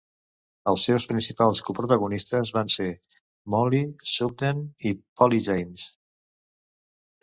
[0.69, 2.89] Els seus principals coprotagonistes van ser
[3.57, 5.89] Mollie Sugden i Polly James.